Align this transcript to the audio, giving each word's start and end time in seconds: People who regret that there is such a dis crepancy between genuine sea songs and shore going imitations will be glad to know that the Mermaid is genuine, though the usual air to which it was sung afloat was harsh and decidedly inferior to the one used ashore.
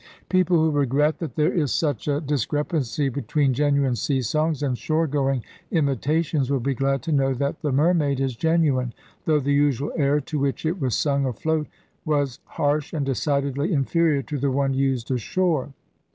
People 0.29 0.57
who 0.57 0.71
regret 0.71 1.19
that 1.19 1.35
there 1.35 1.53
is 1.53 1.71
such 1.71 2.07
a 2.07 2.19
dis 2.19 2.47
crepancy 2.47 3.07
between 3.13 3.53
genuine 3.53 3.95
sea 3.95 4.23
songs 4.23 4.63
and 4.63 4.75
shore 4.75 5.05
going 5.05 5.43
imitations 5.69 6.49
will 6.49 6.59
be 6.59 6.73
glad 6.73 7.03
to 7.03 7.11
know 7.11 7.35
that 7.35 7.61
the 7.61 7.71
Mermaid 7.71 8.19
is 8.19 8.35
genuine, 8.35 8.95
though 9.25 9.39
the 9.39 9.53
usual 9.53 9.91
air 9.95 10.19
to 10.19 10.39
which 10.39 10.65
it 10.65 10.81
was 10.81 10.95
sung 10.97 11.27
afloat 11.27 11.67
was 12.03 12.39
harsh 12.45 12.93
and 12.93 13.05
decidedly 13.05 13.71
inferior 13.71 14.23
to 14.23 14.39
the 14.39 14.49
one 14.49 14.73
used 14.73 15.11
ashore. 15.11 15.71